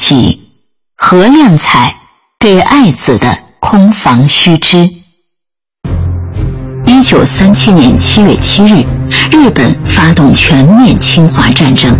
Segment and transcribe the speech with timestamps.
[0.00, 0.40] 第八集，
[0.96, 1.94] 何亮彩
[2.38, 4.88] 给爱子的空房须知。
[6.86, 8.82] 一九三七年七月七日，
[9.30, 11.94] 日本发动全面侵华战争。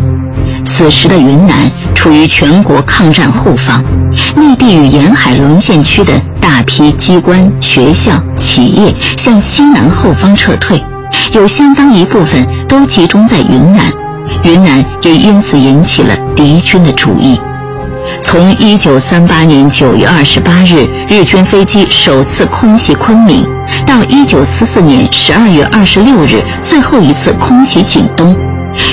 [0.64, 3.84] 此时的云南处于全国抗战后方，
[4.34, 10.82] 内地与沿海沦陷区的大批机关、学校、企业向西南后方撤退，
[11.34, 13.92] 有相当一部分都集中在云南。
[14.45, 17.38] 云南也因此引起了敌军的注意。
[18.21, 23.45] 从一九三八年九月二十八日日军飞机首次空袭昆明，
[23.87, 28.37] 到一九四四年十二月二十六日最后一次空袭景东，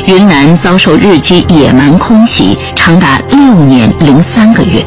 [0.08, 4.84] 云南遭受日机野蛮空袭长达六年零三个月。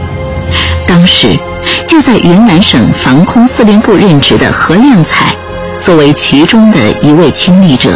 [0.87, 1.39] 当时，
[1.87, 5.35] 就在云南省防空司令部任职的何亮彩，
[5.79, 7.91] 作为其中的一位亲历者。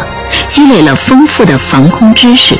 [0.48, 2.58] 积累了丰富的防空知识，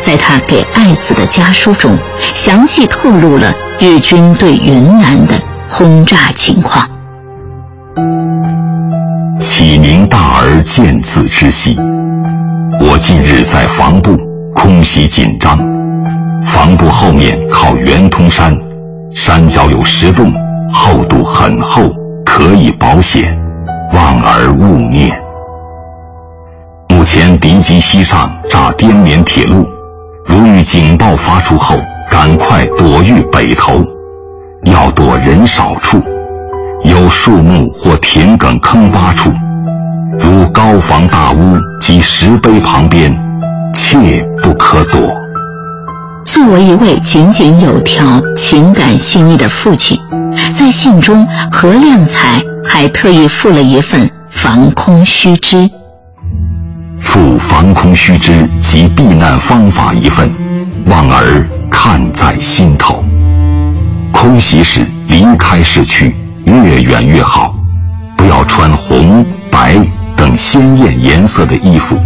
[0.00, 1.96] 在他给爱子的家书中，
[2.34, 5.34] 详细透露了日军对云南的
[5.68, 6.88] 轰炸情况。
[9.40, 11.76] 启明大儿见字之喜。
[12.80, 14.16] 我近日在防部，
[14.54, 15.58] 空袭紧张，
[16.44, 18.56] 防部后面靠圆通山，
[19.14, 20.32] 山脚有石洞，
[20.72, 21.92] 厚度很厚，
[22.24, 23.36] 可以保险，
[23.92, 25.20] 望而勿念。
[26.88, 29.68] 目前敌机西上炸滇缅铁路，
[30.28, 31.74] 如遇警报发出后，
[32.10, 33.82] 赶快躲于北头，
[34.66, 35.98] 要躲人少处，
[36.84, 39.32] 有树木或田埂坑洼处，
[40.18, 43.10] 如高房大屋及石碑旁边，
[43.72, 45.00] 切不可躲。
[46.26, 49.98] 作为一位井井有条、情感细腻的父亲，
[50.52, 55.70] 在信中何亮才还特意附了一份防空须知。
[57.08, 60.30] 附防空须知及避难方法一份，
[60.84, 63.02] 望儿看在心头。
[64.12, 66.14] 空袭时离开市区，
[66.44, 67.54] 越远越好，
[68.14, 69.74] 不要穿红、白
[70.14, 71.96] 等鲜艳颜色的衣服。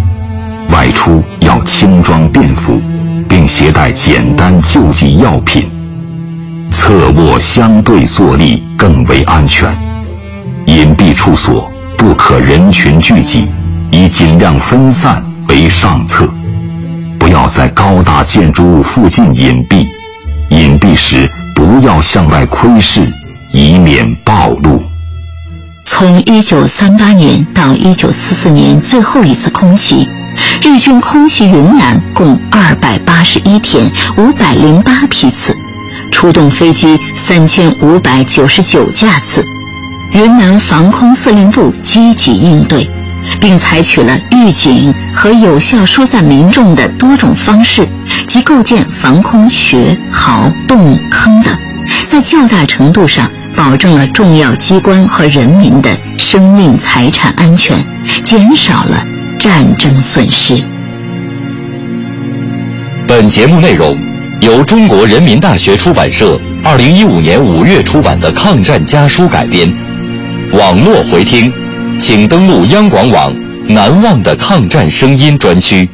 [0.70, 2.80] 外出要轻装便服，
[3.28, 5.68] 并携带简单救济药品。
[6.70, 9.68] 侧卧相对坐立更为安全。
[10.66, 13.50] 隐蔽处所不可人群聚集。
[13.94, 16.26] 以尽量分散为上策，
[17.18, 19.86] 不要在高大建筑物附近隐蔽。
[20.48, 23.06] 隐蔽时不要向外窥视，
[23.52, 24.82] 以免暴露。
[25.84, 30.08] 从一九三八年到一九四四年最后一次空袭，
[30.62, 35.54] 日军空袭云南共二百八十一天，五百零八批次，
[36.10, 39.44] 出动飞机三千五百九十九架次。
[40.12, 42.88] 云南防空司令部积极应对。
[43.40, 47.86] 并采取了预警和有效疏散民众的多种方式，
[48.26, 51.56] 及构建防空穴、壕、洞、坑等，
[52.08, 57.76] 在较大程度上保证了重要机关和人民的生命财产安全，
[58.22, 59.04] 减少了
[59.38, 60.56] 战争损失。
[63.06, 63.96] 本节目内容
[64.40, 69.70] 由中国人民大学出版社二零一五年五月出版的《抗战家书》改编，
[70.52, 71.52] 网络回听。
[71.98, 73.34] 请登录央广网
[73.68, 75.88] “难忘的抗战声音”专区。